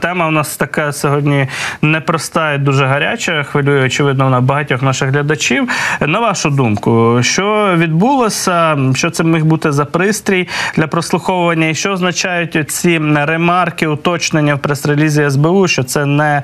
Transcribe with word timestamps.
Тема 0.00 0.28
у 0.28 0.30
нас 0.30 0.56
така 0.56 0.92
сьогодні 0.92 1.46
непроста 1.82 2.52
і 2.52 2.58
дуже 2.58 2.86
гаряча. 2.86 3.42
Хвилює, 3.42 3.84
очевидно, 3.86 4.24
вона 4.24 4.40
багатьох 4.40 4.82
наших 4.82 5.10
глядачів. 5.10 5.68
На 6.00 6.20
вашу 6.20 6.50
думку, 6.50 7.18
що 7.22 7.74
відбулося? 7.76 8.78
Що 8.94 9.10
це 9.10 9.24
міг 9.24 9.44
бути 9.44 9.72
за 9.72 9.84
пристрій 9.84 10.48
для 10.76 10.86
прослуховування? 10.86 11.68
І 11.68 11.74
що 11.74 11.92
означають 11.92 12.70
ці 12.70 12.98
ремарки, 13.14 13.86
уточнення 13.86 14.54
в 14.54 14.58
прес-релізі 14.58 15.30
СБУ? 15.30 15.68
Що 15.68 15.82
це 15.82 16.06
не 16.06 16.42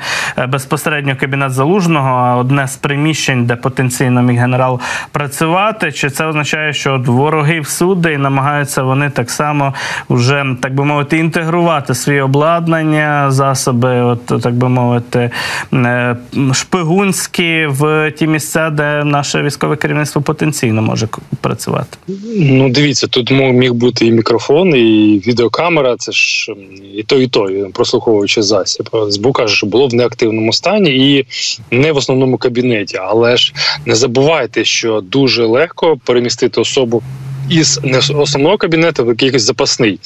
безпосередньо 0.48 1.16
кабінет 1.16 1.52
залужного, 1.52 2.10
а 2.10 2.36
одне 2.36 2.68
з 2.68 2.76
приміщень, 2.76 3.46
де 3.46 3.56
потенційно 3.56 4.22
міг 4.22 4.40
генерал 4.40 4.80
працювати? 5.12 5.92
Чи 5.92 6.10
це 6.10 6.26
означає, 6.26 6.72
що 6.72 6.94
от 6.94 7.06
вороги 7.06 7.60
всюди 7.60 8.12
і 8.12 8.18
намагаються 8.18 8.82
вони 8.82 9.10
так 9.10 9.30
само 9.30 9.74
вже 10.08 10.44
так 10.62 10.74
би 10.74 10.84
мовити 10.84 11.18
інтегрувати 11.18 11.94
свої 11.94 12.20
обладнання 12.20 13.30
за 13.30 13.45
засоби, 13.46 14.00
от 14.00 14.42
так 14.42 14.54
би 14.54 14.68
мовити, 14.68 15.30
е, 15.72 16.16
шпигунські 16.52 17.66
в 17.66 18.12
ті 18.18 18.26
місця, 18.26 18.70
де 18.70 19.04
наше 19.04 19.42
військове 19.42 19.76
керівництво 19.76 20.22
потенційно 20.22 20.82
може 20.82 21.08
працювати. 21.40 21.98
Ну, 22.36 22.68
дивіться, 22.68 23.06
тут 23.06 23.30
міг 23.30 23.72
бути 23.72 24.06
і 24.06 24.12
мікрофон, 24.12 24.76
і 24.76 25.22
відеокамера. 25.26 25.96
Це 25.96 26.12
ж 26.12 26.52
і 26.94 27.02
то, 27.02 27.20
і 27.20 27.26
то, 27.26 27.48
прослуховуючи 27.72 28.42
засіб. 28.42 28.90
СБУ 29.10 29.32
каже, 29.32 29.56
що 29.56 29.66
було 29.66 29.88
в 29.88 29.94
неактивному 29.94 30.52
стані 30.52 30.90
і 30.90 31.26
не 31.70 31.92
в 31.92 31.96
основному 31.96 32.36
кабінеті. 32.36 32.98
Але 33.02 33.36
ж 33.36 33.52
не 33.86 33.94
забувайте, 33.94 34.64
що 34.64 35.00
дуже 35.00 35.44
легко 35.44 35.98
перемістити 36.04 36.60
особу 36.60 37.02
із 37.50 37.80
не 37.84 37.98
основного 37.98 38.56
кабінету 38.56 39.04
в 39.04 39.08
якийсь 39.08 39.42
запасний. 39.42 39.98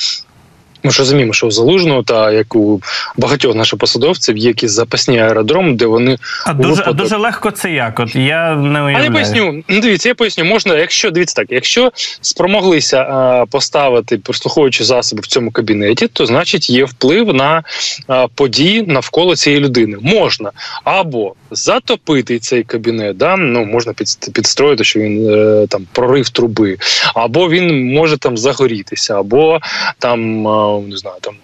Ми 0.83 0.91
ж 0.91 0.99
розуміємо, 0.99 1.33
що 1.33 1.47
у 1.47 1.51
залужного 1.51 2.03
та 2.03 2.33
як 2.33 2.55
у 2.55 2.83
багатьох 3.17 3.55
наших 3.55 3.79
посадовців 3.79 4.37
є 4.37 4.49
якісь 4.49 4.71
запасні 4.71 5.19
аеродроми, 5.19 5.73
де 5.73 5.87
вони 5.87 6.19
а 6.47 6.53
дуже 6.53 6.75
випадок... 6.75 6.97
дуже 6.97 7.17
легко 7.17 7.51
це 7.51 7.71
як. 7.73 8.01
От 8.01 8.15
я 8.15 8.55
не 8.55 8.83
уявляю. 8.83 8.97
А 8.97 9.05
я 9.05 9.11
поясню. 9.11 9.63
Ну, 9.69 9.81
дивіться, 9.81 10.09
я 10.09 10.15
поясню, 10.15 10.45
можна, 10.45 10.77
якщо 10.77 11.11
дивіться 11.11 11.37
так, 11.37 11.47
якщо 11.51 11.93
спромоглися 12.21 12.99
а, 12.99 13.47
поставити 13.51 14.19
прослуховуючі 14.19 14.85
засоби 14.85 15.23
в 15.23 15.27
цьому 15.27 15.51
кабінеті, 15.51 16.07
то 16.07 16.27
значить 16.27 16.71
є 16.71 16.85
вплив 16.85 17.35
на 17.35 17.63
а, 18.07 18.27
події 18.35 18.83
навколо 18.83 19.37
цієї 19.37 19.63
людини. 19.63 19.97
Можна 20.01 20.51
або 20.85 21.35
затопити 21.51 22.39
цей 22.39 22.63
кабінет, 22.63 23.17
да 23.17 23.37
ну 23.37 23.65
можна 23.65 23.93
під, 23.93 24.07
підстроїти, 24.33 24.85
що 24.85 25.01
він 25.01 25.31
е, 25.31 25.67
там 25.67 25.87
прорив 25.93 26.29
труби, 26.29 26.77
або 27.15 27.49
він 27.49 27.93
може 27.95 28.17
там 28.17 28.37
загорітися, 28.39 29.19
або 29.19 29.59
там 29.99 30.43
не 30.89 30.97
знаю, 30.97 31.17
там. 31.21 31.35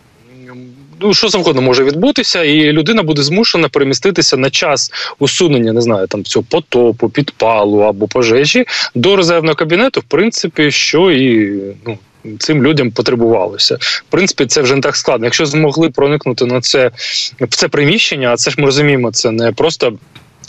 Ну, 1.01 1.15
що 1.15 1.29
завгодно 1.29 1.63
може 1.63 1.85
відбутися, 1.85 2.45
і 2.45 2.73
людина 2.73 3.03
буде 3.03 3.23
змушена 3.23 3.69
переміститися 3.69 4.37
на 4.37 4.51
час 4.51 4.93
усунення, 5.19 5.73
не 5.73 5.81
знаю, 5.81 6.07
там 6.07 6.25
цього 6.25 6.45
потопу, 6.51 7.09
підпалу 7.09 7.81
або 7.81 8.09
пожежі 8.09 8.65
до 8.95 9.17
резервного 9.17 9.55
кабінету, 9.55 10.01
в 10.01 10.05
принципі, 10.05 10.71
що 10.71 11.11
і 11.11 11.53
ну. 11.87 11.99
Цим 12.39 12.65
людям 12.65 12.91
потребувалося. 12.91 13.77
В 13.81 14.05
принципі, 14.11 14.47
це 14.47 14.63
вже 14.63 14.75
не 14.75 14.81
так 14.81 14.97
складно. 14.97 15.27
Якщо 15.27 15.47
змогли 15.47 15.91
проникнути 15.91 16.47
на 16.47 16.61
це 16.61 16.91
в 17.41 17.57
це 17.57 17.69
приміщення, 17.69 18.33
а 18.33 18.37
це 18.37 18.51
ж 18.51 18.57
ми 18.59 18.67
розуміємо, 18.67 19.13
це 19.13 19.31
не 19.31 19.53
просто 19.53 19.99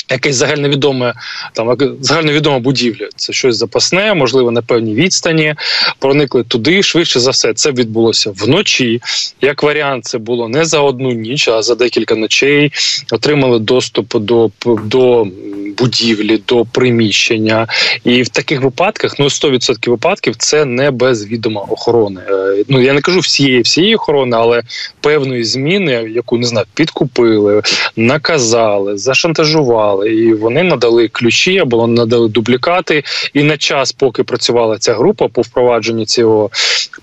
Якесь 0.10 0.36
загальновідоме 0.36 1.14
там 1.54 1.78
загальновідома 2.02 2.60
будівля, 2.60 3.08
це 3.16 3.34
щось 3.34 3.58
запасне, 3.58 4.14
можливо, 4.14 4.52
на 4.52 4.62
певній 4.62 4.96
відстані. 4.96 5.56
Проникли 6.00 6.44
туди. 6.44 6.84
Швидше 6.84 7.20
за 7.20 7.32
все, 7.32 7.54
це 7.54 7.72
відбулося 7.72 8.32
вночі. 8.36 9.02
Як 9.42 9.64
варіант, 9.64 10.06
це 10.06 10.18
було 10.18 10.50
не 10.50 10.66
за 10.66 10.80
одну 10.80 11.12
ніч, 11.12 11.48
а 11.48 11.62
за 11.62 11.76
декілька 11.76 12.16
ночей. 12.16 12.72
Отримали 13.12 13.60
доступ 13.60 14.18
до 14.18 14.52
до 14.66 15.28
будівлі, 15.78 16.42
до 16.48 16.66
приміщення. 16.66 17.68
І 18.04 18.24
в 18.24 18.30
таких 18.30 18.62
випадках, 18.62 19.20
ну 19.20 19.26
100% 19.26 19.90
випадків, 19.90 20.36
це 20.36 20.66
не 20.66 20.92
без 20.92 21.26
відома 21.26 21.62
охорони. 21.62 22.22
Е, 22.30 22.64
ну 22.68 22.82
я 22.82 22.94
не 22.94 23.02
кажу 23.02 23.20
всієї 23.20 23.62
всієї 23.62 23.96
охорони, 23.96 24.38
але 24.38 24.62
певної 25.02 25.44
зміни, 25.44 25.92
яку 26.16 26.38
не 26.38 26.48
знаю, 26.48 26.66
підкупили, 26.74 27.62
наказали, 27.96 28.98
зашантажували 28.98 29.97
надали, 29.98 30.16
і 30.16 30.34
вони 30.34 30.64
надали 30.64 31.08
ключі 31.08 31.60
або 31.60 31.88
надали 31.88 32.28
дублікати. 32.30 33.04
І 33.34 33.44
на 33.44 33.58
час, 33.58 33.92
поки 33.92 34.24
працювала 34.24 34.78
ця 34.78 34.94
група 34.94 35.28
по 35.28 35.42
впровадженню 35.42 36.06
цього 36.06 36.50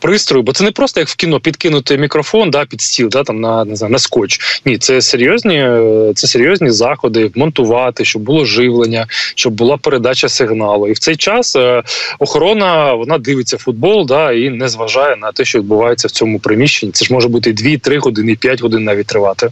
пристрою, 0.00 0.42
бо 0.42 0.52
це 0.52 0.64
не 0.64 0.70
просто 0.70 1.00
як 1.00 1.08
в 1.08 1.16
кіно 1.16 1.40
підкинути 1.40 1.98
мікрофон, 1.98 2.50
да, 2.50 2.64
під 2.64 2.80
стіл, 2.80 3.08
да 3.08 3.22
там 3.22 3.40
на 3.40 3.64
не 3.64 3.76
знаю, 3.76 3.92
на 3.92 3.98
скотч. 3.98 4.62
Ні, 4.64 4.78
це 4.78 5.00
серйозні, 5.00 5.68
це 6.14 6.26
серйозні 6.26 6.70
заходи, 6.70 7.30
монтувати, 7.34 8.04
щоб 8.04 8.22
було 8.22 8.44
живлення, 8.44 9.06
щоб 9.34 9.52
була 9.52 9.76
передача 9.76 10.28
сигналу. 10.28 10.88
І 10.88 10.92
в 10.92 10.98
цей 10.98 11.16
час 11.16 11.56
е, 11.56 11.82
охорона 12.18 12.94
вона 12.94 13.18
дивиться 13.18 13.58
футбол, 13.58 14.06
да 14.06 14.32
і 14.32 14.50
не 14.50 14.68
зважає 14.68 15.16
на 15.16 15.32
те, 15.32 15.44
що 15.44 15.58
відбувається 15.58 16.08
в 16.08 16.10
цьому 16.10 16.38
приміщенні. 16.38 16.92
Це 16.92 17.04
ж 17.04 17.14
може 17.14 17.28
бути 17.28 17.52
2-3 17.52 17.98
години, 17.98 18.36
5 18.36 18.62
годин 18.62 18.84
навіть 18.84 19.06
тривати. 19.06 19.50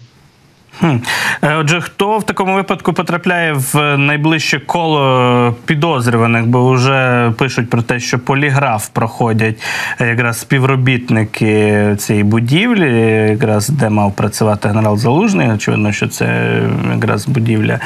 Хм. 0.80 0.96
Е, 1.42 1.54
отже, 1.54 1.80
хто 1.80 2.18
в 2.18 2.26
такому 2.26 2.54
випадку 2.54 2.92
потрапляє 2.92 3.52
в 3.52 3.96
найближче 3.96 4.58
коло 4.58 5.54
підозрюваних, 5.64 6.46
бо 6.46 6.72
вже 6.72 7.32
пишуть 7.38 7.70
про 7.70 7.82
те, 7.82 8.00
що 8.00 8.18
поліграф 8.18 8.88
проходять 8.88 9.62
якраз 10.00 10.40
співробітники 10.40 11.84
цієї 11.98 12.24
будівлі, 12.24 12.90
якраз 13.30 13.68
де 13.68 13.90
мав 13.90 14.12
працювати 14.12 14.68
генерал 14.68 14.96
Залужний. 14.96 15.50
Очевидно, 15.50 15.92
що 15.92 16.08
це 16.08 16.58
якраз 16.94 17.26
будівля 17.26 17.80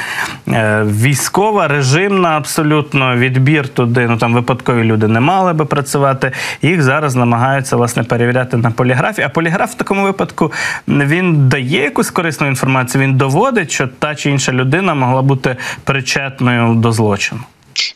е, 0.47 0.83
військова, 0.83 1.67
режимна, 1.67 2.29
абсолютно 2.29 3.15
відбір 3.15 3.67
туди. 3.67 4.07
Ну 4.09 4.17
там 4.17 4.33
випадкові 4.33 4.83
люди 4.83 5.07
не 5.07 5.19
мали 5.19 5.53
би 5.53 5.65
працювати. 5.65 6.31
Їх 6.61 6.81
зараз 6.81 7.15
намагаються 7.15 7.75
власне 7.75 8.03
перевіряти 8.03 8.57
на 8.57 8.71
поліграфі. 8.71 9.21
А 9.21 9.29
поліграф 9.29 9.71
в 9.71 9.75
такому 9.75 10.03
випадку 10.03 10.51
він 10.87 11.49
дає 11.49 11.83
якусь 11.83 12.11
корисну 12.11 12.47
інформацію 12.47 12.76
інформацію, 12.81 13.03
він 13.03 13.17
доводить, 13.17 13.71
що 13.71 13.87
та 13.99 14.15
чи 14.15 14.29
інша 14.29 14.51
людина 14.51 14.93
могла 14.93 15.21
бути 15.21 15.55
причетною 15.83 16.75
до 16.75 16.91
злочину. 16.91 17.41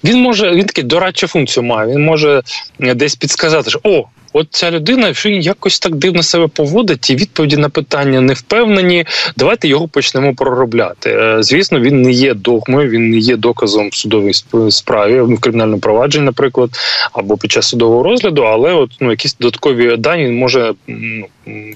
Він 0.03 0.21
може 0.21 0.51
він 0.51 0.65
таки 0.65 0.83
дорадчу 0.83 1.27
функцію 1.27 1.63
має. 1.63 1.93
Він 1.95 2.05
може 2.05 2.41
десь 2.79 3.15
підсказати, 3.15 3.69
що 3.69 3.79
о, 3.83 4.05
От 4.33 4.47
ця 4.49 4.71
людина 4.71 5.13
що 5.13 5.29
якось 5.29 5.79
так 5.79 5.95
дивно 5.95 6.23
себе 6.23 6.47
поводить, 6.47 7.09
і 7.09 7.15
відповіді 7.15 7.57
на 7.57 7.69
питання 7.69 8.21
не 8.21 8.33
впевнені. 8.33 9.05
Давайте 9.37 9.67
його 9.67 9.87
почнемо 9.87 10.35
проробляти. 10.35 11.09
Е, 11.09 11.43
звісно, 11.43 11.79
він 11.79 12.01
не 12.01 12.11
є 12.11 12.33
догмою, 12.33 12.89
він 12.89 13.09
не 13.09 13.17
є 13.17 13.35
доказом 13.35 13.89
в 13.89 13.95
судовій 13.95 14.33
справі 14.69 15.21
в 15.21 15.39
кримінальному 15.39 15.79
провадженні, 15.79 16.25
наприклад, 16.25 16.69
або 17.13 17.37
під 17.37 17.51
час 17.51 17.67
судового 17.67 18.03
розгляду, 18.03 18.41
але 18.41 18.73
от 18.73 18.91
ну 18.99 19.09
якісь 19.09 19.35
додаткові 19.39 19.97
дані 19.97 20.27
може 20.27 20.73
ну, 20.87 21.25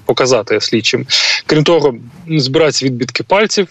показати 0.04 0.60
слідчим. 0.60 1.06
Крім 1.46 1.64
того, 1.64 1.94
збираються 2.28 2.86
відбитки 2.86 3.22
пальців. 3.22 3.68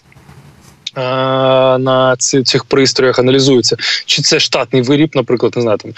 На 0.95 2.16
цих 2.19 2.66
пристроях 2.66 3.19
аналізується, 3.19 3.75
чи 4.06 4.22
це 4.22 4.39
штатний 4.39 4.81
виріб, 4.81 5.11
наприклад, 5.16 5.53
не 5.56 5.61
знаю, 5.61 5.78
там 5.78 5.94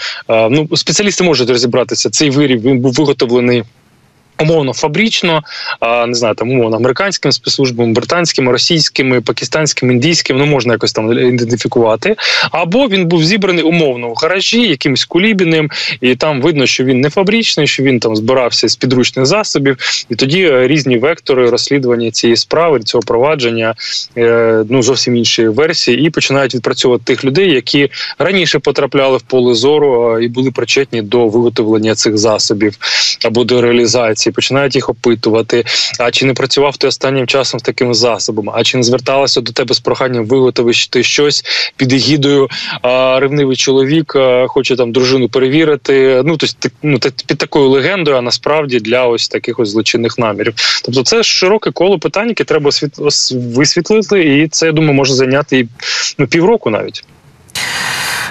ну 0.52 0.76
спеціалісти 0.76 1.24
можуть 1.24 1.50
розібратися. 1.50 2.10
Цей 2.10 2.30
виріб 2.30 2.62
він 2.62 2.80
був 2.80 2.92
виготовлений 2.92 3.64
Умовно 4.42 4.72
фабрично, 4.72 5.42
а 5.80 6.06
не 6.06 6.14
знаю, 6.14 6.34
там 6.34 6.50
умовно 6.50 6.76
американськими 6.76 7.32
спецслужбами, 7.32 7.92
британськими, 7.92 8.52
російськими, 8.52 9.20
пакистанськими, 9.20 9.92
індійськими, 9.92 10.38
ну 10.40 10.46
можна 10.46 10.72
якось 10.72 10.92
там 10.92 11.12
ідентифікувати. 11.12 12.16
Або 12.50 12.88
він 12.88 13.06
був 13.06 13.24
зібраний 13.24 13.64
умовно 13.64 14.08
в 14.08 14.14
гаражі, 14.14 14.68
якимось 14.68 15.04
кулібіним, 15.04 15.70
і 16.00 16.16
там 16.16 16.40
видно, 16.40 16.66
що 16.66 16.84
він 16.84 17.00
не 17.00 17.10
фабричний, 17.10 17.66
що 17.66 17.82
він 17.82 18.00
там 18.00 18.16
збирався 18.16 18.68
з 18.68 18.76
підручних 18.76 19.26
засобів, 19.26 19.76
і 20.08 20.14
тоді 20.14 20.42
е, 20.42 20.68
різні 20.68 20.98
вектори 20.98 21.50
розслідування 21.50 22.10
цієї 22.10 22.36
справи, 22.36 22.80
цього 22.80 23.02
провадження, 23.02 23.74
е, 24.16 24.64
ну 24.70 24.82
зовсім 24.82 25.16
інші 25.16 25.48
версії, 25.48 26.06
і 26.06 26.10
починають 26.10 26.54
відпрацьовувати 26.54 27.04
тих 27.04 27.24
людей, 27.24 27.52
які 27.52 27.90
раніше 28.18 28.58
потрапляли 28.58 29.16
в 29.16 29.22
поле 29.22 29.54
зору 29.54 30.20
і 30.20 30.28
були 30.28 30.50
причетні 30.50 31.02
до 31.02 31.28
виготовлення 31.28 31.94
цих 31.94 32.18
засобів 32.18 32.74
або 33.24 33.44
до 33.44 33.62
реалізації 33.62 34.27
інформації, 34.28 34.32
починають 34.32 34.74
їх 34.74 34.88
опитувати. 34.88 35.64
А 35.98 36.10
чи 36.10 36.26
не 36.26 36.34
працював 36.34 36.76
ти 36.76 36.86
останнім 36.86 37.26
часом 37.26 37.60
з 37.60 37.62
такими 37.62 37.94
засобами? 37.94 38.52
А 38.54 38.64
чи 38.64 38.76
не 38.76 38.82
зверталася 38.82 39.40
до 39.40 39.52
тебе 39.52 39.74
з 39.74 39.80
проханням 39.80 40.26
виготовити 40.26 41.02
щось 41.02 41.44
під 41.76 41.92
егідою? 41.92 42.48
А, 42.82 43.20
Ревнивий 43.20 43.56
чоловік 43.56 44.16
а, 44.16 44.46
хоче 44.48 44.76
там 44.76 44.92
дружину 44.92 45.28
перевірити. 45.28 46.22
Ну 46.24 46.36
тобто, 46.36 46.68
ну 46.82 46.98
під 46.98 47.38
такою 47.38 47.68
легендою, 47.68 48.16
а 48.16 48.22
насправді 48.22 48.80
для 48.80 49.06
ось 49.06 49.28
таких 49.28 49.58
ось 49.58 49.68
злочинних 49.68 50.18
намірів. 50.18 50.54
Тобто, 50.84 51.02
це 51.02 51.22
широке 51.22 51.70
коло 51.70 51.98
питань, 51.98 52.28
які 52.28 52.44
треба 52.44 52.68
освіт... 52.68 52.92
висвітлити, 53.32 54.38
і 54.38 54.48
це 54.48 54.66
я 54.66 54.72
думаю 54.72 54.94
може 54.94 55.14
зайняти 55.14 55.58
і 55.58 55.68
ну, 56.18 56.26
півроку 56.26 56.70
навіть. 56.70 57.04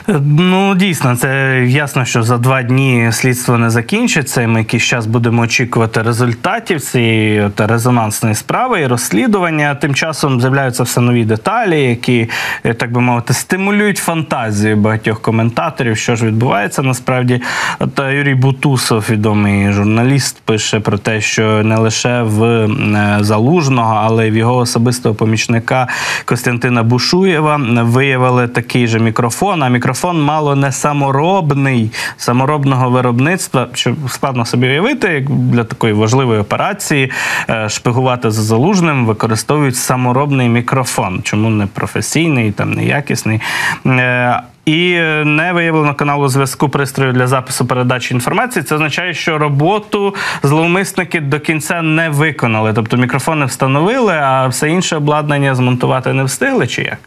Ну 0.10 0.76
дійсно, 0.76 1.16
це 1.16 1.64
ясно, 1.68 2.06
що 2.06 2.24
за 2.24 2.38
два 2.38 2.64
дні 2.64 3.10
слідство 3.12 3.58
не 3.58 3.70
закінчиться. 3.70 4.42
і 4.42 4.48
Ми 4.48 4.60
якийсь 4.60 4.84
час 4.84 5.06
будемо 5.06 5.42
очікувати 5.42 6.02
результатів 6.02 6.82
цієї 6.82 7.50
резонансної 7.58 8.36
справи 8.36 8.82
і 8.82 8.88
розслідування. 8.88 9.76
Тим 9.76 9.96
часом 9.96 10.42
з'являються 10.42 10.84
все 10.84 11.02
нові 11.02 11.26
деталі, 11.26 11.84
які 11.84 12.30
е, 12.64 12.74
так 12.74 12.92
би 12.92 13.02
мовити 13.02 13.34
стимулюють 13.34 13.98
фантазію 13.98 14.78
багатьох 14.78 15.22
коментаторів, 15.22 15.98
що 15.98 16.16
ж 16.16 16.26
відбувається 16.26 16.84
насправді. 16.84 17.42
От 17.80 18.00
е, 18.00 18.16
Юрій 18.16 18.36
Бутусов, 18.36 19.06
відомий 19.10 19.72
журналіст, 19.72 20.42
пише 20.46 20.80
про 20.80 20.98
те, 20.98 21.22
що 21.22 21.64
не 21.64 21.78
лише 21.78 22.22
в 22.22 22.44
е, 22.44 23.18
залужного, 23.22 24.02
але 24.04 24.28
й 24.28 24.32
в 24.32 24.36
його 24.36 24.58
особистого 24.58 25.16
помічника 25.16 25.88
Костянтина 26.26 26.84
Бушуєва 26.84 27.60
виявили 27.82 28.48
такий 28.48 28.88
же 28.88 29.00
мікрофон. 29.00 29.64
А 29.64 29.70
мікрофон 29.70 29.97
мало 30.04 30.56
не 30.56 30.72
саморобний 30.72 31.92
саморобного 32.18 32.90
виробництва, 32.90 33.68
що 33.74 33.96
складно 34.08 34.46
собі 34.46 34.68
уявити, 34.68 35.08
як 35.08 35.30
для 35.30 35.64
такої 35.64 35.94
важливої 35.94 36.40
операції 36.40 37.12
е, 37.50 37.70
шпигувати 37.70 38.32
за 38.32 38.42
залужним, 38.42 39.06
використовують 39.06 39.76
саморобний 39.76 40.50
мікрофон. 40.50 41.22
Чому 41.24 41.50
не 41.50 41.66
професійний, 41.66 42.52
там 42.52 42.74
не 42.74 42.86
якісний. 42.86 43.42
Е, 43.86 44.42
і 44.68 44.94
не 45.26 45.52
виявлено 45.54 45.94
каналу 45.94 46.28
зв'язку 46.28 46.70
пристрою 46.70 47.14
для 47.14 47.28
запису 47.28 47.66
передачі 47.66 48.14
інформації. 48.14 48.64
Це 48.64 48.76
означає, 48.76 49.14
що 49.14 49.38
роботу 49.38 50.16
зловмисники 50.44 51.20
до 51.20 51.40
кінця 51.40 51.82
не 51.82 52.10
виконали. 52.10 52.74
Тобто 52.74 52.98
мікрофони 52.98 53.46
встановили, 53.46 54.14
а 54.14 54.48
все 54.48 54.70
інше 54.70 54.96
обладнання 54.96 55.56
змонтувати 55.56 56.14
не 56.14 56.24
встигли, 56.24 56.68
чи 56.68 56.82
як? 56.82 56.98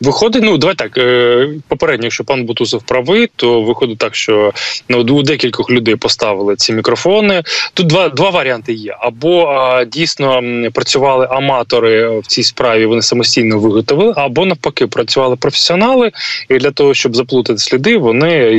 Виходить, 0.00 0.42
ну 0.42 0.58
давай 0.58 0.74
так. 0.76 0.98
Е, 0.98 1.48
попередньо, 1.68 2.04
якщо 2.04 2.24
пан 2.24 2.44
Бутусов 2.44 2.82
правий, 2.82 3.28
то 3.36 3.62
виходить 3.62 3.98
так, 3.98 4.14
що 4.14 4.52
ну, 4.88 4.98
у 4.98 5.22
декількох 5.22 5.70
людей 5.70 5.96
поставили 5.96 6.56
ці 6.56 6.72
мікрофони. 6.72 7.42
Тут 7.74 7.86
два 7.86 8.08
два 8.08 8.30
варіанти 8.30 8.72
є: 8.72 8.96
або 9.00 9.46
а, 9.46 9.84
дійсно 9.84 10.42
працювали 10.72 11.28
аматори 11.30 12.18
в 12.18 12.26
цій 12.26 12.42
справі, 12.42 12.86
вони 12.86 13.02
самостійно 13.02 13.58
виготовили, 13.58 14.12
або 14.16 14.46
навпаки, 14.46 14.86
працювали 14.86 15.36
професіонали, 15.36 16.12
і 16.48 16.58
для 16.58 16.70
того, 16.70 16.94
щоб 16.94 17.16
заплутати 17.16 17.58
сліди, 17.58 17.98
вони 17.98 18.52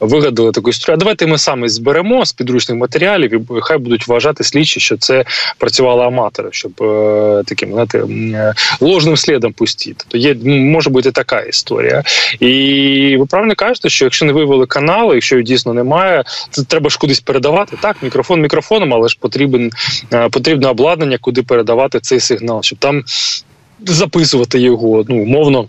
вигадали 0.00 0.52
таку 0.52 0.70
історію. 0.70 0.96
А 0.96 0.98
давайте 0.98 1.26
ми 1.26 1.38
самі 1.38 1.68
зберемо 1.68 2.24
з 2.24 2.32
підручних 2.32 2.78
матеріалів, 2.78 3.32
і 3.34 3.60
хай 3.60 3.78
будуть 3.78 4.08
вважати 4.08 4.44
слідчі, 4.44 4.80
що 4.80 4.96
це 4.96 5.24
працювали 5.58 6.04
аматори, 6.04 6.48
щоб 6.52 6.82
е, 6.82 7.42
таким 7.46 7.72
знаєте, 7.72 7.98
е, 7.98 8.54
ложним 8.80 9.16
слідом 9.16 9.52
пустити. 9.52 9.96
Тобто 9.98 10.18
є 10.18 10.34
може 10.44 10.90
бути 10.90 11.10
така 11.10 11.40
історія. 11.40 12.02
І 12.40 13.16
ви 13.18 13.26
правильно 13.26 13.54
кажете, 13.54 13.88
що 13.88 14.04
якщо 14.04 14.24
не 14.24 14.32
вивели 14.32 14.66
канали, 14.66 15.14
якщо 15.14 15.36
їх 15.36 15.44
дійсно 15.44 15.74
немає, 15.74 16.24
це 16.50 16.64
треба 16.64 16.90
ж 16.90 16.98
кудись 16.98 17.20
передавати. 17.20 17.76
Так, 17.80 17.96
мікрофон 18.02 18.40
мікрофоном, 18.40 18.94
але 18.94 19.08
ж 19.08 19.16
потрібен 19.20 19.70
е, 20.12 20.28
потрібне 20.28 20.68
обладнання, 20.68 21.18
куди 21.20 21.42
передавати 21.42 22.00
цей 22.00 22.20
сигнал, 22.20 22.62
щоб 22.62 22.78
там 22.78 23.04
записувати 23.86 24.60
його, 24.60 25.04
ну 25.08 25.22
умовно 25.22 25.68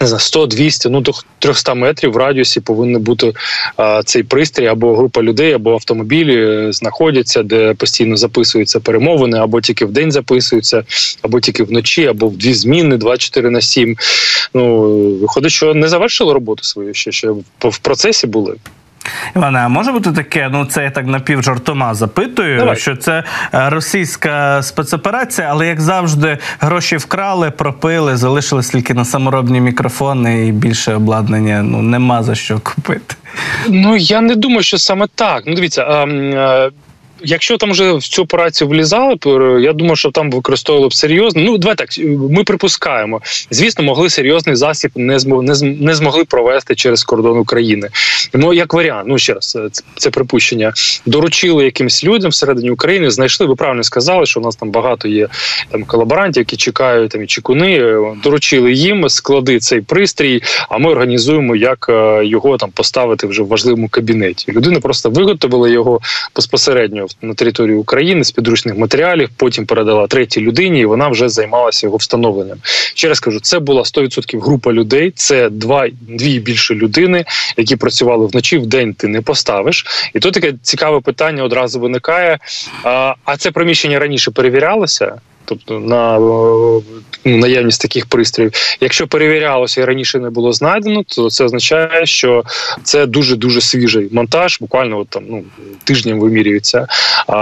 не 0.00 0.06
знаю, 0.06 0.20
100-200, 0.20 0.88
ну 0.90 1.00
до 1.00 1.12
300 1.38 1.74
метрів 1.74 2.12
в 2.12 2.16
радіусі 2.16 2.60
повинен 2.60 3.02
бути 3.02 3.32
а, 3.76 4.02
цей 4.02 4.22
пристрій 4.22 4.66
або 4.66 4.96
група 4.96 5.22
людей, 5.22 5.52
або 5.52 5.72
автомобілі 5.72 6.36
е, 6.36 6.72
знаходяться, 6.72 7.42
де 7.42 7.74
постійно 7.74 8.16
записуються 8.16 8.80
перемовини, 8.80 9.38
або 9.38 9.60
тільки 9.60 9.84
в 9.84 9.92
день 9.92 10.12
записуються, 10.12 10.84
або 11.22 11.40
тільки 11.40 11.62
вночі, 11.62 12.06
або 12.06 12.28
в 12.28 12.36
дві 12.36 12.54
зміни, 12.54 12.96
24 12.96 13.50
на 13.50 13.60
7. 13.60 13.96
Ну 14.54 14.90
виходить, 15.16 15.52
що 15.52 15.74
не 15.74 15.88
завершили 15.88 16.32
роботу 16.32 16.64
свою 16.64 16.94
ще 16.94 17.12
ще 17.12 17.30
в 17.60 17.78
процесі 17.78 18.26
були. 18.26 18.56
Іване, 19.36 19.58
а 19.58 19.68
може 19.68 19.92
бути 19.92 20.12
таке? 20.12 20.48
Ну 20.52 20.64
це 20.64 20.84
я 20.84 20.90
так 20.90 21.06
напівжартома 21.06 21.94
запитую, 21.94 22.58
Давай. 22.58 22.76
що 22.76 22.96
це 22.96 23.24
е, 23.54 23.70
російська 23.70 24.62
спецоперація, 24.62 25.48
але 25.50 25.66
як 25.66 25.80
завжди, 25.80 26.38
гроші 26.60 26.96
вкрали, 26.96 27.50
пропили, 27.50 28.16
залишились 28.16 28.68
тільки 28.68 28.94
на 28.94 29.04
саморобні 29.04 29.60
мікрофони 29.60 30.46
і 30.46 30.52
більше 30.52 30.94
обладнання 30.94 31.62
ну 31.62 31.82
нема 31.82 32.22
за 32.22 32.34
що 32.34 32.60
купити. 32.60 33.14
Ну 33.68 33.96
я 33.96 34.20
не 34.20 34.36
думаю, 34.36 34.62
що 34.62 34.78
саме 34.78 35.06
так. 35.14 35.42
Ну 35.46 35.54
дивіться. 35.54 36.06
Якщо 37.24 37.56
там 37.56 37.70
вже 37.70 37.92
в 37.92 38.02
цю 38.02 38.22
операцію 38.22 38.68
влізали, 38.68 39.16
то 39.16 39.58
я 39.58 39.72
думаю, 39.72 39.96
що 39.96 40.10
там 40.10 40.30
використовували 40.30 40.88
б 40.88 40.94
серйозно. 40.94 41.42
Ну 41.42 41.58
давай 41.58 41.76
так 41.76 41.88
ми 42.30 42.44
припускаємо. 42.44 43.20
Звісно, 43.50 43.84
могли 43.84 44.10
серйозний 44.10 44.56
засіб 44.56 44.90
не 44.94 45.18
не 45.62 45.94
змогли 45.94 46.24
провести 46.24 46.74
через 46.74 47.04
кордон 47.04 47.38
України. 47.38 47.88
Ну 48.34 48.52
як 48.52 48.74
варіант, 48.74 49.04
ну 49.08 49.18
ще 49.18 49.34
раз, 49.34 49.50
це, 49.50 49.60
це 49.96 50.10
припущення. 50.10 50.72
Доручили 51.06 51.64
якимсь 51.64 52.04
людям 52.04 52.30
всередині 52.30 52.70
України. 52.70 53.10
Знайшли. 53.10 53.46
Ви 53.46 53.54
правильно 53.54 53.82
сказали, 53.82 54.26
що 54.26 54.40
у 54.40 54.42
нас 54.42 54.56
там 54.56 54.70
багато 54.70 55.08
є 55.08 55.28
там 55.70 55.84
колаборантів, 55.84 56.40
які 56.40 56.56
чекають 56.56 57.10
там 57.10 57.22
і 57.22 57.26
чекуни. 57.26 57.96
Доручили 58.22 58.72
їм 58.72 59.08
склади 59.08 59.58
цей 59.58 59.80
пристрій. 59.80 60.42
А 60.68 60.78
ми 60.78 60.90
організуємо, 60.90 61.56
як 61.56 61.86
е, 61.88 62.26
його 62.26 62.56
там 62.56 62.70
поставити 62.70 63.26
вже 63.26 63.42
в 63.42 63.46
важливому 63.46 63.88
кабінеті. 63.88 64.52
Людина 64.52 64.80
просто 64.80 65.10
виготовила 65.10 65.68
його 65.68 66.00
безпосередньо 66.36 67.06
на 67.22 67.34
території 67.34 67.76
України 67.76 68.24
з 68.24 68.30
підручних 68.30 68.76
матеріалів. 68.76 69.28
Потім 69.36 69.66
передала 69.66 70.06
третій 70.06 70.40
людині, 70.40 70.80
і 70.80 70.84
вона 70.84 71.08
вже 71.08 71.28
займалася 71.28 71.86
його 71.86 71.96
встановленням. 71.96 72.58
Ще 72.94 73.08
раз 73.08 73.20
кажу, 73.20 73.40
це 73.40 73.58
була 73.58 73.82
100% 73.82 74.40
група 74.40 74.72
людей. 74.72 75.10
Це 75.10 75.50
два 75.50 75.88
дві 76.08 76.38
більше 76.38 76.74
людини, 76.74 77.24
які 77.56 77.76
працювали 77.76 78.26
вночі. 78.26 78.58
В 78.58 78.66
день 78.66 78.94
ти 78.94 79.08
не 79.08 79.20
поставиш. 79.20 79.86
І 80.14 80.18
тут 80.18 80.34
таке 80.34 80.54
цікаве 80.62 81.00
питання 81.00 81.42
одразу 81.42 81.80
виникає. 81.80 82.38
А 83.24 83.36
це 83.38 83.50
приміщення 83.50 83.98
раніше 83.98 84.30
перевірялося? 84.30 85.20
Тобто 85.44 85.80
на 85.80 86.18
ну, 86.18 86.82
наявність 87.24 87.80
таких 87.80 88.06
пристроїв. 88.06 88.52
Якщо 88.80 89.06
перевірялося 89.06 89.80
і 89.80 89.84
раніше 89.84 90.18
не 90.18 90.30
було 90.30 90.52
знайдено, 90.52 91.02
то 91.08 91.30
це 91.30 91.44
означає, 91.44 92.06
що 92.06 92.44
це 92.82 93.06
дуже 93.06 93.36
дуже 93.36 93.60
свіжий 93.60 94.08
монтаж, 94.12 94.58
буквально 94.60 94.98
от 94.98 95.08
там 95.08 95.22
ну 95.30 95.44
тижнем 95.84 96.20
вимірюється. 96.20 96.86
А, 97.26 97.36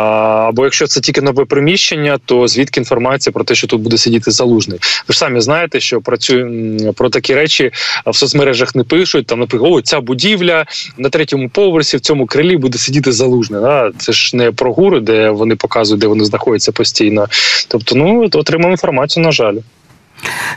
Або 0.48 0.64
якщо 0.64 0.86
це 0.86 1.00
тільки 1.00 1.22
нове 1.22 1.44
приміщення, 1.44 2.18
то 2.24 2.48
звідки 2.48 2.80
інформація 2.80 3.32
про 3.32 3.44
те, 3.44 3.54
що 3.54 3.66
тут 3.66 3.80
буде 3.80 3.98
сидіти 3.98 4.30
залужний? 4.30 4.78
Ви 5.08 5.12
ж 5.12 5.18
самі 5.18 5.40
знаєте, 5.40 5.80
що 5.80 6.00
працює 6.00 6.72
про 6.96 7.10
такі 7.10 7.34
речі 7.34 7.70
в 8.06 8.16
соцмережах 8.16 8.74
не 8.74 8.84
пишуть. 8.84 9.26
Там 9.26 9.40
наприклад, 9.40 9.72
о, 9.72 9.80
ця 9.80 10.00
будівля 10.00 10.64
на 10.98 11.08
третьому 11.08 11.48
поверсі 11.48 11.96
в 11.96 12.00
цьому 12.00 12.26
крилі 12.26 12.56
буде 12.56 12.78
сидіти 12.78 13.12
залужний. 13.12 13.60
Да? 13.60 13.90
Це 13.98 14.12
ж 14.12 14.36
не 14.36 14.52
про 14.52 14.72
гури, 14.72 15.00
де 15.00 15.30
вони 15.30 15.56
показують, 15.56 16.00
де 16.00 16.06
вони 16.06 16.24
знаходяться 16.24 16.72
постійно. 16.72 17.26
Тобто 17.68 17.91
ну 17.94 18.28
отримав 18.34 18.70
інформацію, 18.70 19.24
на 19.24 19.32
жаль. 19.32 19.56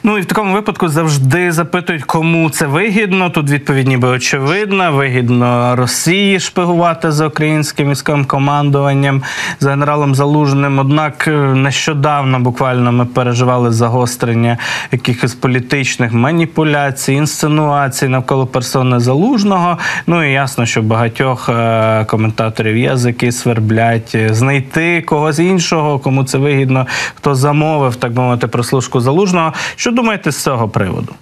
Ну 0.04 0.18
і 0.18 0.22
в 0.22 0.26
такому 0.26 0.54
випадку 0.54 0.88
завжди 0.88 1.52
запитують, 1.52 2.04
кому 2.04 2.50
це 2.50 2.66
вигідно. 2.66 3.30
Тут 3.30 3.50
відповідь 3.50 3.88
ніби 3.88 4.08
очевидна. 4.08 4.90
Вигідно 4.90 5.76
Росії 5.76 6.40
шпигувати 6.40 7.12
за 7.12 7.28
українським 7.28 7.92
військовим 7.92 8.26
командуванням 8.26 9.24
за 9.60 9.70
генералом 9.70 10.16
Залужним. 10.16 10.80
Однак 10.80 11.28
е, 11.28 11.32
нещодавно 11.32 12.40
буквально 12.40 12.92
ми 12.92 13.06
переживали 13.06 13.72
загострення 13.72 14.58
якихось 14.92 15.36
політичних 15.36 16.14
маніпуляцій, 16.14 17.14
інсценуацій 17.14 18.08
навколо 18.08 18.48
персони 18.48 19.00
залужного. 19.00 19.78
Ну 20.08 20.24
і 20.30 20.32
ясно, 20.32 20.66
що 20.66 20.82
багатьох 20.82 21.50
е, 21.50 22.06
коментаторів 22.06 22.78
язики 22.78 23.32
сверблять 23.32 24.18
знайти 24.30 25.02
когось 25.02 25.40
іншого, 25.40 26.00
кому 26.00 26.24
це 26.24 26.38
вигідно, 26.38 26.88
хто 27.16 27.36
замовив 27.36 27.96
так 27.96 28.16
мовити 28.16 28.48
прослушку 28.48 29.00
залужного. 29.00 29.54
Що 29.76 29.92
думаєте 29.92 30.32
з 30.32 30.44
цього 30.44 30.70
приводу? 30.70 31.14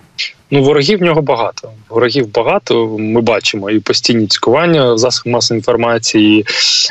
Ну, 0.53 0.63
ворогів 0.63 1.00
в 1.00 1.01
нього 1.01 1.22
багато. 1.22 1.69
Ворогів 1.89 2.33
багато. 2.33 2.98
Ми 3.00 3.22
бачимо 3.22 3.69
і 3.69 3.79
постійні 3.79 4.27
цькування 4.27 4.93
в 4.93 4.98
засобах 4.98 5.33
масової 5.33 5.60
інформації, 5.60 6.45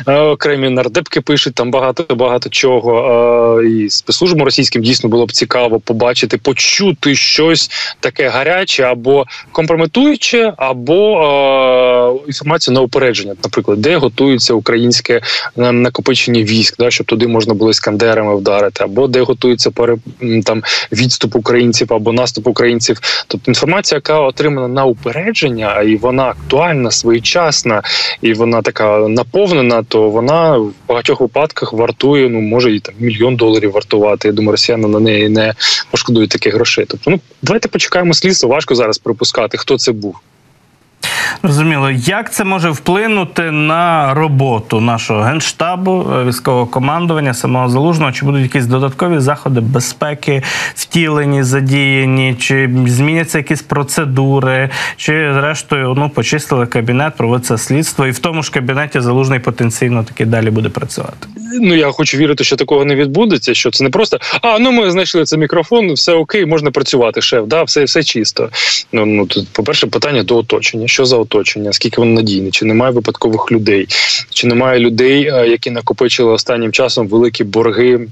е, 0.08 0.18
окремі 0.18 0.68
нардепки 0.68 1.20
пишуть 1.20 1.54
там 1.54 1.70
багато 1.70 2.14
багато 2.14 2.48
чого. 2.48 3.60
Е, 3.62 3.68
і 3.68 3.90
спецслужбам 3.90 4.44
російським 4.44 4.82
дійсно 4.82 5.08
було 5.08 5.26
б 5.26 5.32
цікаво 5.32 5.80
побачити, 5.80 6.38
почути 6.38 7.14
щось 7.14 7.70
таке 8.00 8.28
гаряче 8.28 8.82
або 8.82 9.24
компрометуюче, 9.52 10.52
або 10.56 11.22
е, 11.22 12.26
інформацію 12.26 12.74
на 12.74 12.80
упередження, 12.80 13.34
наприклад, 13.44 13.80
де 13.80 13.96
готується 13.96 14.54
українське 14.54 15.20
накопичення 15.56 16.42
військ, 16.42 16.74
да, 16.78 16.90
щоб 16.90 17.06
туди 17.06 17.26
можна 17.26 17.54
було 17.54 17.70
іскандерами 17.70 18.36
вдарити, 18.36 18.84
або 18.84 19.06
де 19.06 19.20
готується 19.20 19.70
там 20.44 20.62
відступ 20.92 21.36
українців 21.36 21.92
або 21.92 22.12
наступ 22.12 22.46
українців. 22.46 23.00
Тобто 23.26 23.51
інформація, 23.52 23.96
яка 23.96 24.20
отримана 24.20 24.68
на 24.68 24.84
упередження, 24.84 25.80
і 25.82 25.96
вона 25.96 26.24
актуальна, 26.24 26.90
своєчасна, 26.90 27.82
і 28.22 28.34
вона 28.34 28.62
така 28.62 28.98
наповнена, 28.98 29.82
то 29.82 30.10
вона 30.10 30.56
в 30.58 30.72
багатьох 30.88 31.20
випадках 31.20 31.72
вартує, 31.72 32.28
ну 32.28 32.40
може 32.40 32.74
і 32.74 32.80
там 32.80 32.94
мільйон 32.98 33.36
доларів 33.36 33.72
вартувати. 33.72 34.28
Я 34.28 34.34
думаю, 34.34 34.50
росіяни 34.50 34.88
на 34.88 35.00
неї 35.00 35.28
не 35.28 35.54
пошкодують 35.90 36.30
таких 36.30 36.54
грошей. 36.54 36.84
Тобто, 36.88 37.10
ну 37.10 37.20
давайте 37.42 37.68
почекаємо 37.68 38.14
слідство. 38.14 38.48
Важко 38.48 38.74
зараз 38.74 38.98
припускати, 38.98 39.58
хто 39.58 39.78
це 39.78 39.92
був. 39.92 40.16
Розуміло, 41.42 41.90
як 41.90 42.32
це 42.32 42.44
може 42.44 42.70
вплинути 42.70 43.50
на 43.50 44.14
роботу 44.14 44.80
нашого 44.80 45.20
генштабу, 45.20 46.06
е, 46.12 46.24
військового 46.24 46.66
командування, 46.66 47.34
самого 47.34 47.68
залужного? 47.68 48.12
Чи 48.12 48.24
будуть 48.24 48.42
якісь 48.42 48.66
додаткові 48.66 49.18
заходи 49.18 49.60
безпеки 49.60 50.42
втілені, 50.74 51.42
задіяні, 51.42 52.36
чи 52.40 52.70
зміняться 52.86 53.38
якісь 53.38 53.62
процедури, 53.62 54.70
чи 54.96 55.12
зрештою 55.34 55.94
ну 55.96 56.08
почистили 56.08 56.66
кабінет, 56.66 57.16
проводиться 57.16 57.58
слідство, 57.58 58.06
і 58.06 58.10
в 58.10 58.18
тому 58.18 58.42
ж 58.42 58.50
кабінеті 58.50 59.00
залужний 59.00 59.38
потенційно 59.38 60.04
таки 60.04 60.24
далі 60.24 60.50
буде 60.50 60.68
працювати? 60.68 61.26
Ну 61.60 61.74
я 61.74 61.90
хочу 61.90 62.18
вірити, 62.18 62.44
що 62.44 62.56
такого 62.56 62.84
не 62.84 62.94
відбудеться. 62.94 63.54
Що 63.54 63.70
це 63.70 63.84
не 63.84 63.90
просто 63.90 64.18
а 64.42 64.58
ну 64.58 64.72
ми 64.72 64.90
знайшли 64.90 65.24
цей 65.24 65.38
мікрофон, 65.38 65.92
все 65.92 66.12
окей, 66.12 66.46
можна 66.46 66.70
працювати. 66.70 67.20
Шеф, 67.20 67.46
да, 67.46 67.62
все 67.62 67.84
все 67.84 68.02
чисто. 68.02 68.50
Ну 68.92 69.06
ну 69.06 69.26
тут, 69.26 69.48
по 69.48 69.62
перше, 69.62 69.86
питання 69.86 70.22
до 70.22 70.36
оточення. 70.36 70.88
Що 70.88 71.01
за 71.06 71.16
оточення? 71.16 71.72
Скільки 71.72 72.00
воно 72.00 72.12
надійне? 72.12 72.50
Чи 72.50 72.64
немає 72.64 72.92
випадкових 72.92 73.52
людей? 73.52 73.86
Чи 74.30 74.46
немає 74.46 74.80
людей, 74.80 75.26
е, 75.26 75.48
які 75.48 75.70
накопичили 75.70 76.32
останнім 76.32 76.72
часом 76.72 77.08
великі 77.08 77.44
борги? 77.44 78.08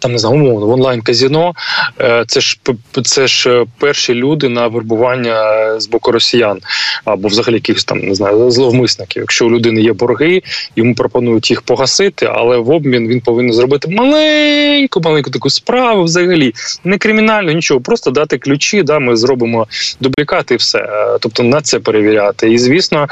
Там 0.00 0.12
не 0.12 0.18
знаю, 0.18 0.34
умовно 0.34 0.66
в 0.66 0.70
онлайн 0.70 1.00
казіно 1.00 1.52
е, 2.00 2.24
це 2.26 2.40
ж 2.40 2.58
це 3.04 3.26
ж 3.26 3.50
е, 3.50 3.66
перші 3.78 4.14
люди 4.14 4.48
на 4.48 4.66
вербування 4.66 5.34
з 5.80 5.86
боку 5.86 6.12
росіян 6.12 6.60
або 7.04 7.28
взагалі 7.28 7.54
якихось 7.54 7.84
там 7.84 7.98
не 7.98 8.14
знаю 8.14 8.50
зловмисників. 8.50 9.20
Якщо 9.22 9.46
у 9.46 9.50
людини 9.50 9.80
є 9.80 9.92
борги, 9.92 10.42
йому 10.76 10.94
пропонують 10.94 11.50
їх 11.50 11.62
погасити, 11.62 12.30
але 12.32 12.56
в 12.58 12.70
обмін 12.70 13.08
він 13.08 13.20
повинен 13.20 13.52
зробити 13.52 13.88
маленьку, 13.88 15.00
маленьку 15.00 15.30
таку 15.30 15.50
справу. 15.50 16.02
Взагалі 16.02 16.54
не 16.84 16.98
кримінально, 16.98 17.52
нічого, 17.52 17.80
просто 17.80 18.10
дати 18.10 18.38
ключі. 18.38 18.82
Да, 18.82 18.98
ми 18.98 19.16
зробимо 19.16 19.66
дублікати 20.00 20.54
і 20.54 20.56
все. 20.56 20.78
Е, 20.78 21.18
тобто 21.20 21.42
на 21.42 21.60
це 21.60 21.78
перевіряти. 21.78 22.52
І 22.52 22.58
звісно, 22.58 23.06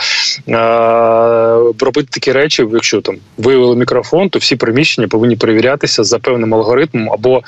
робити 1.80 2.08
такі 2.10 2.32
речі, 2.32 2.66
якщо 2.72 3.00
там 3.00 3.16
виявили 3.38 3.76
мікрофон, 3.76 4.28
то 4.28 4.38
всі 4.38 4.56
приміщення 4.56 5.08
повинні 5.08 5.36
перевірятися 5.36 6.04
за 6.04 6.18
певним 6.18 6.54
алгоритмом 6.54 6.77
алгоритмом, 6.78 7.10
або 7.12 7.42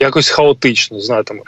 якось 0.00 0.28
хаотично. 0.28 1.00
Знаю, 1.00 1.24
там 1.24 1.40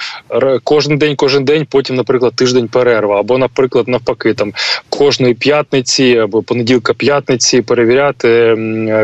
кожен 0.65 0.99
день, 0.99 1.17
кожен 1.17 1.45
день, 1.45 1.67
потім, 1.71 1.97
наприклад, 1.97 2.33
тиждень 2.35 2.69
перерва, 2.69 3.21
або, 3.21 3.39
наприклад, 3.39 3.89
навпаки, 3.89 4.35
там 4.35 4.53
кожної 4.89 5.35
п'ятниці 5.35 6.19
або 6.23 6.43
понеділка 6.43 6.95
п'ятниці 6.95 7.63
перевіряти 7.63 8.57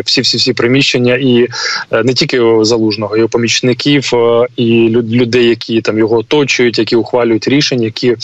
всі 0.05 0.21
всі 0.21 0.37
всі 0.37 0.53
приміщення 0.53 1.15
і 1.15 1.47
е, 1.91 2.03
не 2.05 2.15
тільки 2.15 2.41
залужного, 2.62 3.17
його 3.17 3.29
помічників 3.29 4.11
е, 4.15 4.47
і 4.57 4.89
людей, 4.89 5.49
які 5.49 5.81
там 5.81 5.99
його 5.99 6.17
оточують, 6.17 6.79
які 6.79 6.97
ухвалюють 6.97 7.49
рішення, 7.49 7.85
які 7.85 8.17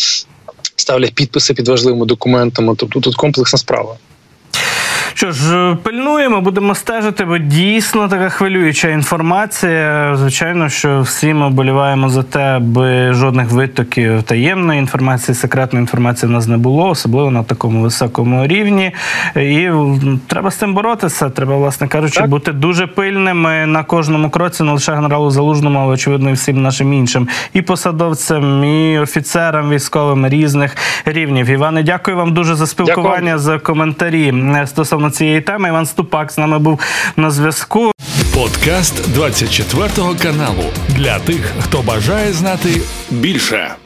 ставлять 0.77 1.15
підписи 1.15 1.55
під 1.55 1.69
важливими 1.69 2.07
документами. 2.07 2.75
Тобто 2.77 3.01
тут 3.01 3.17
комплексна 3.17 3.59
справа. 3.59 3.97
Що 5.19 5.33
ж, 5.33 5.77
пильнуємо, 5.83 6.41
будемо 6.41 6.75
стежити, 6.75 7.25
бо 7.25 7.39
дійсно 7.39 8.09
така 8.09 8.29
хвилююча 8.29 8.89
інформація. 8.89 10.17
Звичайно, 10.17 10.69
що 10.69 11.01
всі 11.01 11.35
ми 11.35 11.51
боліваємо 11.51 12.09
за 12.09 12.23
те, 12.23 12.41
аби 12.41 13.13
жодних 13.13 13.51
витоків 13.51 14.23
таємної 14.23 14.79
інформації, 14.79 15.35
секретної 15.35 15.83
інформації 15.83 16.29
в 16.29 16.33
нас 16.33 16.47
не 16.47 16.57
було, 16.57 16.89
особливо 16.89 17.31
на 17.31 17.43
такому 17.43 17.83
високому 17.83 18.47
рівні. 18.47 18.93
І 19.37 19.69
треба 20.27 20.51
з 20.51 20.57
цим 20.57 20.75
боротися. 20.75 21.31
Треба, 21.31 21.57
власне 21.57 21.89
кажучи, 21.89 22.21
так. 22.21 22.31
бути 22.31 22.53
дуже 22.53 22.87
пильними 22.87 23.67
на 23.67 23.85
кожному 23.85 24.31
кроці, 24.31 24.63
не 24.63 24.73
лише 24.73 24.93
генералу 24.95 25.31
залужному, 25.31 25.79
але 25.79 25.95
очевидно, 25.95 26.31
і 26.31 26.33
всім 26.33 26.63
нашим 26.63 26.93
іншим 26.93 27.29
і 27.53 27.63
посадовцям, 27.63 28.65
і 28.65 28.99
офіцерам 28.99 29.71
військовим 29.71 30.29
різних 30.29 30.77
рівнів. 31.05 31.47
Іване, 31.47 31.83
дякую 31.83 32.17
вам 32.17 32.35
дуже 32.35 32.55
за 32.55 32.67
спілкування, 32.67 33.21
дякую. 33.21 33.39
за 33.39 33.59
коментарі 33.59 34.35
стосовно 34.67 35.08
стосовно 35.09 35.11
цієї 35.11 35.41
теми. 35.41 35.69
Іван 35.69 35.87
Ступак 35.87 36.33
з 36.33 36.39
нами 36.39 36.59
був 36.59 36.81
на 37.17 37.31
зв'язку. 37.31 37.93
Подкаст 38.35 39.13
24 39.13 39.89
каналу 40.23 40.65
для 40.89 41.19
тих, 41.19 41.53
хто 41.61 41.83
бажає 41.83 42.33
знати 42.33 42.81
більше. 43.11 43.77